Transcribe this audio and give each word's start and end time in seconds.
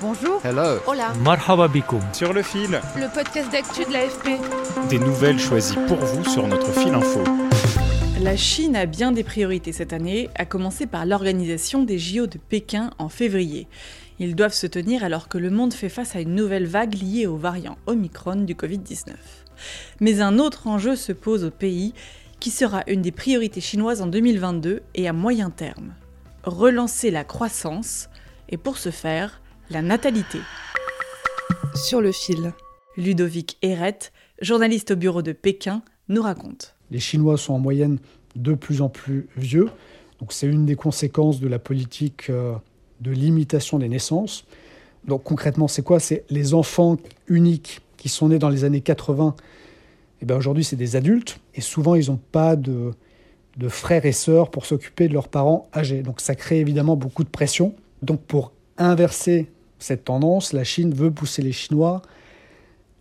Bonjour. 0.00 0.40
Hello. 0.44 0.78
Hola. 0.86 1.12
Marhaba 1.24 1.68
bikoum. 1.68 2.00
Sur 2.12 2.32
le 2.32 2.42
fil, 2.42 2.80
Le 2.96 3.12
podcast 3.12 3.50
d'actu 3.50 3.84
de 3.84 3.92
l'AFP. 3.92 4.88
des 4.88 4.98
nouvelles 4.98 5.38
choisies 5.38 5.76
pour 5.88 5.96
vous 5.96 6.24
sur 6.24 6.46
notre 6.46 6.70
fil 6.72 6.94
info. 6.94 7.22
La 8.20 8.36
Chine 8.36 8.76
a 8.76 8.86
bien 8.86 9.12
des 9.12 9.24
priorités 9.24 9.72
cette 9.72 9.92
année, 9.92 10.28
à 10.36 10.44
commencer 10.44 10.86
par 10.86 11.06
l'organisation 11.06 11.82
des 11.82 11.98
JO 11.98 12.26
de 12.26 12.38
Pékin 12.38 12.90
en 12.98 13.08
février. 13.08 13.66
Ils 14.18 14.34
doivent 14.34 14.52
se 14.54 14.66
tenir 14.66 15.04
alors 15.04 15.28
que 15.28 15.38
le 15.38 15.50
monde 15.50 15.72
fait 15.74 15.88
face 15.88 16.14
à 16.16 16.20
une 16.20 16.34
nouvelle 16.34 16.66
vague 16.66 16.94
liée 16.94 17.26
au 17.26 17.36
variant 17.36 17.76
Omicron 17.86 18.36
du 18.44 18.54
Covid-19. 18.54 19.12
Mais 20.00 20.20
un 20.20 20.38
autre 20.38 20.66
enjeu 20.66 20.96
se 20.96 21.12
pose 21.12 21.44
au 21.44 21.50
pays, 21.50 21.94
qui 22.40 22.50
sera 22.50 22.82
une 22.86 23.02
des 23.02 23.12
priorités 23.12 23.60
chinoises 23.60 24.02
en 24.02 24.06
2022 24.06 24.82
et 24.94 25.08
à 25.08 25.12
moyen 25.12 25.50
terme. 25.50 25.94
Relancer 26.44 27.10
la 27.10 27.24
croissance, 27.24 28.08
et 28.48 28.56
pour 28.56 28.78
ce 28.78 28.90
faire, 28.90 29.40
la 29.70 29.82
natalité. 29.82 30.38
Sur 31.74 32.00
le 32.00 32.12
fil. 32.12 32.52
Ludovic 32.96 33.58
Erret, 33.62 33.98
journaliste 34.40 34.92
au 34.92 34.96
bureau 34.96 35.22
de 35.22 35.32
Pékin, 35.32 35.82
nous 36.08 36.22
raconte. 36.22 36.74
Les 36.90 36.98
Chinois 36.98 37.36
sont 37.36 37.54
en 37.54 37.58
moyenne 37.58 37.98
de 38.34 38.54
plus 38.54 38.82
en 38.82 38.88
plus 38.88 39.28
vieux. 39.36 39.68
Donc 40.20 40.32
c'est 40.32 40.46
une 40.46 40.66
des 40.66 40.74
conséquences 40.74 41.38
de 41.38 41.46
la 41.46 41.58
politique 41.58 42.28
euh, 42.30 42.54
de 43.00 43.12
limitation 43.12 43.78
des 43.78 43.88
naissances. 43.88 44.46
Donc 45.06 45.22
concrètement, 45.22 45.68
c'est 45.68 45.82
quoi? 45.82 46.00
C'est 46.00 46.24
les 46.28 46.54
enfants 46.54 46.96
uniques 47.28 47.80
qui 47.96 48.08
sont 48.08 48.28
nés 48.28 48.38
dans 48.38 48.48
les 48.48 48.64
années 48.64 48.80
80. 48.80 49.36
Et 50.20 50.24
bien 50.24 50.36
aujourd'hui, 50.36 50.64
c'est 50.64 50.76
des 50.76 50.96
adultes. 50.96 51.38
Et 51.54 51.60
souvent, 51.60 51.94
ils 51.94 52.10
n'ont 52.10 52.20
pas 52.32 52.56
de, 52.56 52.92
de 53.56 53.68
frères 53.68 54.06
et 54.06 54.12
sœurs 54.12 54.50
pour 54.50 54.66
s'occuper 54.66 55.08
de 55.08 55.12
leurs 55.12 55.28
parents 55.28 55.68
âgés. 55.74 56.02
Donc 56.02 56.20
ça 56.20 56.34
crée 56.34 56.58
évidemment 56.58 56.96
beaucoup 56.96 57.22
de 57.22 57.28
pression. 57.28 57.74
Donc 58.02 58.20
pour 58.22 58.52
inverser 58.76 59.48
cette 59.78 60.04
tendance, 60.04 60.52
la 60.52 60.64
Chine 60.64 60.92
veut 60.94 61.10
pousser 61.10 61.42
les 61.42 61.52
Chinois, 61.52 62.02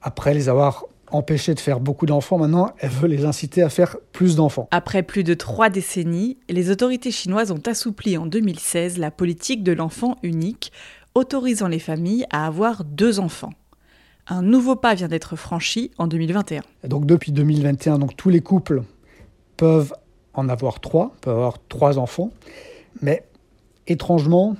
après 0.01 0.33
les 0.33 0.49
avoir 0.49 0.85
empêchés 1.11 1.53
de 1.53 1.59
faire 1.59 1.79
beaucoup 1.79 2.05
d'enfants, 2.05 2.37
maintenant 2.37 2.71
elle 2.79 2.89
veut 2.89 3.07
les 3.07 3.25
inciter 3.25 3.63
à 3.63 3.69
faire 3.69 3.97
plus 4.11 4.35
d'enfants. 4.35 4.67
Après 4.71 5.03
plus 5.03 5.23
de 5.23 5.33
trois 5.33 5.69
décennies, 5.69 6.37
les 6.49 6.69
autorités 6.69 7.11
chinoises 7.11 7.51
ont 7.51 7.61
assoupli 7.65 8.17
en 8.17 8.25
2016 8.25 8.97
la 8.97 9.11
politique 9.11 9.63
de 9.63 9.71
l'enfant 9.71 10.17
unique, 10.23 10.71
autorisant 11.15 11.67
les 11.67 11.79
familles 11.79 12.25
à 12.29 12.45
avoir 12.45 12.83
deux 12.83 13.19
enfants. 13.19 13.53
Un 14.27 14.41
nouveau 14.41 14.75
pas 14.75 14.93
vient 14.93 15.07
d'être 15.07 15.35
franchi 15.37 15.91
en 15.97 16.07
2021. 16.07 16.61
Et 16.83 16.87
donc 16.87 17.05
depuis 17.05 17.31
2021, 17.31 17.97
donc 17.99 18.15
tous 18.17 18.29
les 18.29 18.41
couples 18.41 18.83
peuvent 19.55 19.93
en 20.33 20.49
avoir 20.49 20.79
trois, 20.79 21.13
peuvent 21.21 21.37
avoir 21.37 21.57
trois 21.69 21.97
enfants, 21.97 22.31
mais 23.01 23.25
étrangement, 23.87 24.55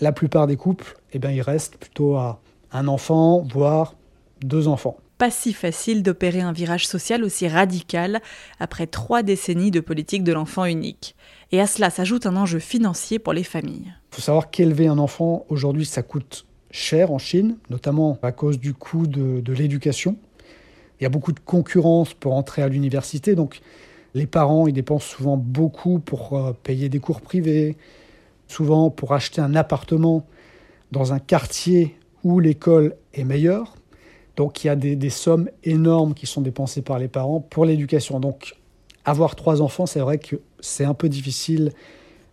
la 0.00 0.12
plupart 0.12 0.46
des 0.46 0.56
couples, 0.56 0.95
eh 1.16 1.18
bien, 1.18 1.30
ils 1.30 1.42
restent 1.42 1.76
plutôt 1.76 2.16
à 2.16 2.40
un 2.72 2.88
enfant, 2.88 3.42
voire 3.42 3.94
deux 4.42 4.68
enfants. 4.68 4.98
Pas 5.18 5.30
si 5.30 5.54
facile 5.54 6.02
d'opérer 6.02 6.42
un 6.42 6.52
virage 6.52 6.86
social 6.86 7.24
aussi 7.24 7.48
radical 7.48 8.20
après 8.60 8.86
trois 8.86 9.22
décennies 9.22 9.70
de 9.70 9.80
politique 9.80 10.24
de 10.24 10.32
l'enfant 10.34 10.66
unique. 10.66 11.16
Et 11.52 11.60
à 11.60 11.66
cela 11.66 11.88
s'ajoute 11.88 12.26
un 12.26 12.36
enjeu 12.36 12.58
financier 12.58 13.18
pour 13.18 13.32
les 13.32 13.44
familles. 13.44 13.94
Il 14.12 14.16
faut 14.16 14.20
savoir 14.22 14.50
qu'élever 14.50 14.88
un 14.88 14.98
enfant, 14.98 15.46
aujourd'hui, 15.48 15.86
ça 15.86 16.02
coûte 16.02 16.44
cher 16.70 17.10
en 17.10 17.18
Chine, 17.18 17.56
notamment 17.70 18.18
à 18.22 18.32
cause 18.32 18.58
du 18.58 18.74
coût 18.74 19.06
de, 19.06 19.40
de 19.40 19.52
l'éducation. 19.54 20.16
Il 21.00 21.04
y 21.04 21.06
a 21.06 21.10
beaucoup 21.10 21.32
de 21.32 21.40
concurrence 21.40 22.12
pour 22.12 22.34
entrer 22.34 22.60
à 22.60 22.68
l'université, 22.68 23.34
donc 23.34 23.60
les 24.14 24.26
parents, 24.26 24.66
ils 24.66 24.74
dépensent 24.74 25.06
souvent 25.06 25.38
beaucoup 25.38 25.98
pour 25.98 26.34
euh, 26.34 26.52
payer 26.62 26.90
des 26.90 26.98
cours 26.98 27.22
privés, 27.22 27.76
souvent 28.48 28.90
pour 28.90 29.14
acheter 29.14 29.40
un 29.40 29.54
appartement 29.54 30.26
dans 30.92 31.12
un 31.12 31.18
quartier 31.18 31.96
où 32.24 32.40
l'école 32.40 32.96
est 33.14 33.24
meilleure. 33.24 33.76
Donc 34.36 34.62
il 34.62 34.66
y 34.66 34.70
a 34.70 34.76
des, 34.76 35.10
sommes 35.10 35.48
énormes 35.64 36.14
qui 36.14 36.26
sont 36.26 36.42
dépensées 36.42 36.82
par 36.82 36.98
les 36.98 37.08
parents 37.08 37.40
pour 37.40 37.64
l'éducation. 37.64 38.20
Donc 38.20 38.56
avoir 39.04 39.34
trois 39.34 39.62
enfants, 39.62 39.86
c'est 39.86 40.00
vrai 40.00 40.18
que 40.18 40.36
c'est 40.60 40.84
un 40.84 40.94
peu 40.94 41.08
difficile 41.08 41.72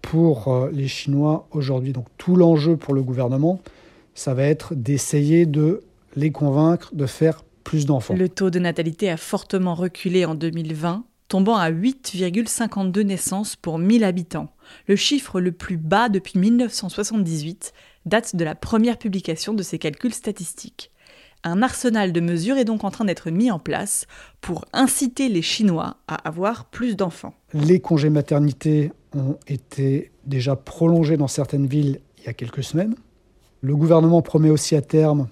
pour 0.02 0.50
euh, 0.50 0.70
les 0.72 0.88
Chinois 0.88 1.48
aujourd'hui. 1.52 1.94
Donc 1.94 2.08
tout 2.18 2.36
l'enjeu 2.36 2.76
pour 2.76 2.94
le 2.94 3.04
gouvernement, 3.04 3.62
ça 4.16 4.34
va 4.34 4.44
être 4.44 4.76
d'essayer 4.76 5.46
de 5.46 5.82
les 6.16 6.32
convaincre 6.32 6.94
de 6.94 7.06
faire 7.06 7.44
plus 7.64 7.86
d'enfants. 7.86 8.16
Le 8.16 8.30
taux 8.30 8.50
de 8.50 8.60
natalité 8.60 9.10
a 9.10 9.18
fortement 9.18 9.74
reculé 9.74 10.26
en 10.26 10.36
2020, 10.36 11.06
tombant 11.30 11.56
à 11.56 11.72
8,52 11.72 13.02
naissances 13.02 13.56
pour 13.56 13.80
1000 13.80 14.04
habitants. 14.04 14.54
Le 14.88 14.96
chiffre 14.96 15.40
le 15.40 15.52
plus 15.52 15.78
bas 15.78 16.10
depuis 16.10 16.38
1978 16.38 17.74
date 18.06 18.36
de 18.36 18.44
la 18.44 18.56
première 18.56 18.98
publication 18.98 19.54
de 19.54 19.64
ces 19.64 19.80
calculs 19.80 20.14
statistiques. 20.14 20.92
Un 21.44 21.62
arsenal 21.62 22.14
de 22.14 22.22
mesures 22.22 22.58
est 22.58 22.66
donc 22.66 22.86
en 22.86 22.92
train 22.92 23.04
d'être 23.04 23.30
mis 23.30 23.52
en 23.52 23.60
place 23.60 24.06
pour 24.40 24.64
inciter 24.72 25.28
les 25.28 25.42
Chinois 25.42 25.98
à 26.08 26.16
avoir 26.16 26.66
plus 26.66 26.96
d'enfants. 26.96 27.34
Les 27.54 27.82
congés 27.82 28.10
maternité 28.10 28.94
ont 29.14 29.38
été 29.48 30.12
déjà 30.26 30.56
prolongés 30.56 31.18
dans 31.18 31.28
certaines 31.28 31.68
villes 31.68 32.00
il 32.20 32.26
y 32.26 32.30
a 32.30 32.34
quelques 32.34 32.64
semaines. 32.64 32.96
Le 33.62 33.76
gouvernement 33.76 34.22
promet 34.22 34.50
aussi 34.50 34.76
à 34.76 34.82
terme 34.82 35.28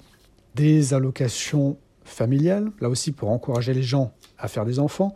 des 0.55 0.93
allocations 0.93 1.77
familiales, 2.03 2.71
là 2.81 2.89
aussi 2.89 3.13
pour 3.13 3.29
encourager 3.29 3.73
les 3.73 3.83
gens 3.83 4.11
à 4.37 4.49
faire 4.49 4.65
des 4.65 4.79
enfants. 4.79 5.13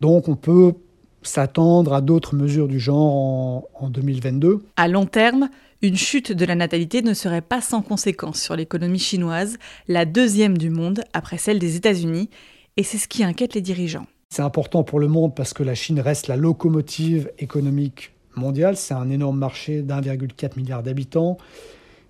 Donc 0.00 0.28
on 0.28 0.34
peut 0.34 0.74
s'attendre 1.22 1.92
à 1.92 2.00
d'autres 2.00 2.34
mesures 2.34 2.68
du 2.68 2.78
genre 2.78 3.14
en, 3.14 3.68
en, 3.74 3.90
2022. 3.90 4.62
À 4.76 4.88
long 4.88 5.06
terme, 5.06 5.48
une 5.82 5.96
chute 5.96 6.32
de 6.32 6.44
la 6.44 6.54
natalité 6.54 7.02
ne 7.02 7.14
serait 7.14 7.40
pas 7.40 7.60
sans 7.60 7.82
conséquences 7.82 8.40
sur 8.40 8.56
l'économie 8.56 8.98
chinoise, 8.98 9.58
la 9.86 10.04
deuxième 10.04 10.58
du 10.58 10.70
monde 10.70 11.02
après 11.12 11.38
celle 11.38 11.58
des 11.58 11.76
États-Unis, 11.76 12.30
et 12.76 12.82
c'est 12.82 12.98
ce 12.98 13.08
qui 13.08 13.24
inquiète 13.24 13.54
les 13.54 13.60
dirigeants. 13.60 14.06
C'est 14.30 14.42
important 14.42 14.84
pour 14.84 15.00
le 15.00 15.08
monde 15.08 15.34
parce 15.34 15.54
que 15.54 15.62
la 15.62 15.74
Chine 15.74 16.00
reste 16.00 16.28
la 16.28 16.36
locomotive 16.36 17.30
économique 17.38 18.12
mondiale. 18.34 18.76
C'est 18.76 18.94
un 18.94 19.10
énorme 19.10 19.38
marché 19.38 19.82
d'1,4 19.82 20.56
milliard 20.56 20.82
d'habitants. 20.82 21.38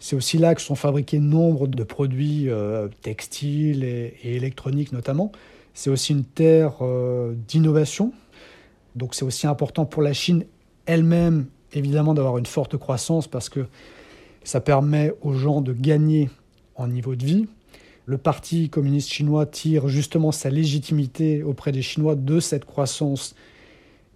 C'est 0.01 0.17
aussi 0.17 0.39
là 0.39 0.55
que 0.55 0.61
sont 0.61 0.75
fabriqués 0.75 1.19
nombre 1.19 1.67
de 1.67 1.83
produits 1.83 2.49
euh, 2.49 2.89
textiles 3.03 3.85
et, 3.85 4.15
et, 4.23 4.37
électroniques 4.37 4.93
notamment. 4.93 5.33
C'est 5.75 5.91
aussi 5.91 6.13
une 6.13 6.25
terre 6.25 6.75
euh, 6.83 7.35
d'innovation. 7.47 8.13
Donc 8.99 9.15
c'est 9.15 9.25
aussi 9.25 9.47
important 9.47 9.87
pour 9.87 10.03
la 10.03 10.13
Chine 10.13 10.45
elle-même, 10.87 11.47
évidemment, 11.73 12.15
d'avoir 12.15 12.39
une 12.39 12.47
forte 12.47 12.77
croissance 12.77 13.29
parce 13.29 13.49
que 13.49 13.67
ça 14.43 14.61
permet 14.61 15.13
aux 15.23 15.35
gens 15.35 15.61
de 15.61 15.73
gagner 15.73 16.31
en 16.75 16.89
niveau 16.89 17.15
de 17.15 17.25
vie. 17.25 17.47
Le 18.07 18.17
Parti 18.17 18.71
communiste 18.71 19.11
chinois 19.11 19.45
tire 19.45 19.89
justement 19.89 20.33
sa 20.33 20.49
légitimité 20.49 21.43
auprès 21.43 21.73
des 21.73 21.83
Chinois 21.83 22.15
de 22.15 22.41
cette 22.41 22.65
croissance 22.65 23.35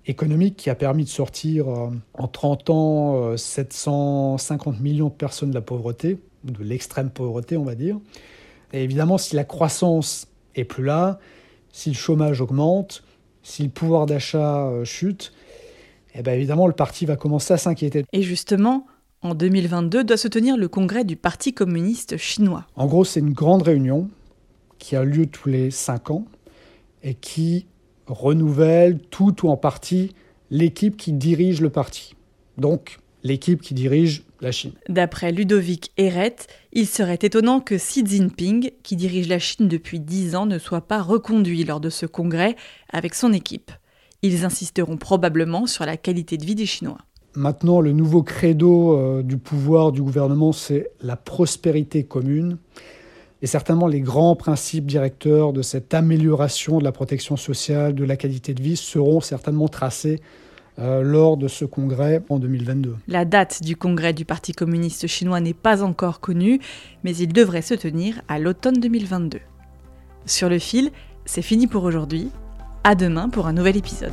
économique 0.06 0.56
qui 0.56 0.70
a 0.70 0.74
permis 0.74 1.04
de 1.04 1.10
sortir 1.10 1.68
euh, 1.68 1.90
en 2.14 2.26
30 2.26 2.70
ans 2.70 3.22
euh, 3.22 3.36
750 3.36 4.80
millions 4.80 5.08
de 5.08 5.12
personnes 5.12 5.50
de 5.50 5.54
la 5.54 5.60
pauvreté, 5.60 6.18
de 6.44 6.64
l'extrême 6.64 7.10
pauvreté 7.10 7.56
on 7.56 7.64
va 7.64 7.74
dire. 7.74 8.00
Et 8.72 8.82
évidemment 8.82 9.18
si 9.18 9.36
la 9.36 9.44
croissance 9.44 10.26
est 10.54 10.64
plus 10.64 10.84
là, 10.84 11.20
si 11.70 11.90
le 11.90 11.94
chômage 11.94 12.40
augmente, 12.40 13.04
si 13.42 13.64
le 13.64 13.70
pouvoir 13.70 14.06
d'achat 14.06 14.66
euh, 14.66 14.84
chute, 14.84 15.32
eh 16.14 16.22
bien 16.22 16.34
évidemment 16.34 16.66
le 16.66 16.72
parti 16.72 17.06
va 17.06 17.16
commencer 17.16 17.54
à 17.54 17.58
s'inquiéter. 17.58 18.04
Et 18.12 18.22
justement, 18.22 18.86
en 19.22 19.34
2022 19.34 20.04
doit 20.04 20.16
se 20.16 20.28
tenir 20.28 20.56
le 20.56 20.68
congrès 20.68 21.04
du 21.04 21.16
Parti 21.16 21.52
communiste 21.52 22.16
chinois. 22.16 22.66
En 22.74 22.86
gros, 22.86 23.04
c'est 23.04 23.20
une 23.20 23.32
grande 23.32 23.62
réunion 23.62 24.10
qui 24.78 24.96
a 24.96 25.04
lieu 25.04 25.26
tous 25.26 25.48
les 25.48 25.70
cinq 25.70 26.10
ans 26.10 26.24
et 27.04 27.14
qui 27.14 27.66
renouvelle 28.06 28.98
tout 28.98 29.46
ou 29.46 29.50
en 29.50 29.56
partie 29.56 30.14
l'équipe 30.50 30.96
qui 30.96 31.12
dirige 31.12 31.60
le 31.60 31.70
parti. 31.70 32.14
Donc, 32.58 32.98
l'équipe 33.22 33.62
qui 33.62 33.74
dirige 33.74 34.24
la 34.42 34.52
Chine. 34.52 34.72
D'après 34.88 35.32
Ludovic 35.32 35.92
Erret, 35.96 36.36
il 36.72 36.86
serait 36.86 37.18
étonnant 37.22 37.60
que 37.60 37.76
Xi 37.76 38.04
Jinping, 38.04 38.70
qui 38.82 38.96
dirige 38.96 39.28
la 39.28 39.38
Chine 39.38 39.68
depuis 39.68 40.00
dix 40.00 40.34
ans, 40.34 40.46
ne 40.46 40.58
soit 40.58 40.82
pas 40.82 41.00
reconduit 41.00 41.64
lors 41.64 41.80
de 41.80 41.90
ce 41.90 42.06
congrès 42.06 42.56
avec 42.90 43.14
son 43.14 43.32
équipe. 43.32 43.70
Ils 44.22 44.44
insisteront 44.44 44.96
probablement 44.96 45.66
sur 45.66 45.84
la 45.84 45.96
qualité 45.96 46.36
de 46.36 46.44
vie 46.44 46.54
des 46.54 46.66
Chinois. 46.66 46.98
Maintenant, 47.34 47.80
le 47.80 47.92
nouveau 47.92 48.22
credo 48.22 48.98
euh, 48.98 49.22
du 49.22 49.38
pouvoir 49.38 49.90
du 49.90 50.02
gouvernement, 50.02 50.52
c'est 50.52 50.90
la 51.00 51.16
prospérité 51.16 52.04
commune. 52.04 52.58
Et 53.40 53.46
certainement, 53.46 53.88
les 53.88 54.00
grands 54.00 54.36
principes 54.36 54.86
directeurs 54.86 55.52
de 55.52 55.62
cette 55.62 55.94
amélioration 55.94 56.78
de 56.78 56.84
la 56.84 56.92
protection 56.92 57.36
sociale, 57.36 57.94
de 57.94 58.04
la 58.04 58.16
qualité 58.16 58.54
de 58.54 58.62
vie, 58.62 58.76
seront 58.76 59.20
certainement 59.20 59.68
tracés 59.68 60.20
euh, 60.78 61.02
lors 61.02 61.36
de 61.36 61.48
ce 61.48 61.64
congrès 61.64 62.22
en 62.28 62.38
2022. 62.38 62.96
La 63.06 63.24
date 63.24 63.62
du 63.62 63.76
congrès 63.76 64.12
du 64.12 64.24
Parti 64.24 64.52
communiste 64.52 65.06
chinois 65.06 65.40
n'est 65.40 65.52
pas 65.52 65.82
encore 65.82 66.20
connue, 66.20 66.60
mais 67.04 67.14
il 67.16 67.32
devrait 67.32 67.62
se 67.62 67.74
tenir 67.74 68.22
à 68.28 68.38
l'automne 68.38 68.80
2022. 68.80 69.40
Sur 70.24 70.48
le 70.48 70.58
fil, 70.58 70.90
c'est 71.24 71.42
fini 71.42 71.66
pour 71.66 71.84
aujourd'hui. 71.84 72.30
À 72.84 72.94
demain 72.94 73.28
pour 73.28 73.46
un 73.46 73.52
nouvel 73.52 73.76
épisode. 73.76 74.12